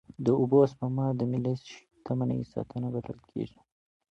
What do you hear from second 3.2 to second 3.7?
کېږي.